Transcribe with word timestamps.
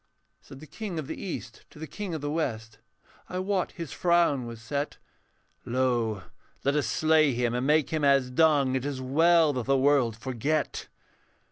Said 0.41 0.59
the 0.61 0.65
King 0.65 0.97
of 0.97 1.05
the 1.05 1.15
East 1.23 1.63
to 1.69 1.77
the 1.77 1.85
King 1.85 2.15
of 2.15 2.21
the 2.21 2.31
West, 2.31 2.79
I 3.29 3.37
wot 3.37 3.73
his 3.73 3.91
frown 3.93 4.47
was 4.47 4.59
set, 4.59 4.97
'Lo; 5.63 6.23
let 6.63 6.75
us 6.75 6.87
slay 6.87 7.33
him 7.33 7.53
and 7.53 7.67
make 7.67 7.91
him 7.91 8.03
as 8.03 8.31
dung, 8.31 8.73
It 8.75 8.83
is 8.83 8.99
well 8.99 9.53
that 9.53 9.67
the 9.67 9.77
world 9.77 10.17
forget.' 10.17 10.87